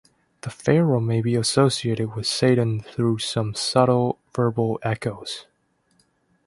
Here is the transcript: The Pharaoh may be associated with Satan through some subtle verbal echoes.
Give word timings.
The 0.41 0.49
Pharaoh 0.49 0.99
may 0.99 1.21
be 1.21 1.35
associated 1.35 2.15
with 2.15 2.25
Satan 2.25 2.79
through 2.81 3.19
some 3.19 3.53
subtle 3.53 4.17
verbal 4.35 4.79
echoes. 4.81 5.45